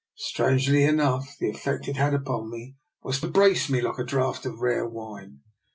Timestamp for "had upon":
1.95-2.49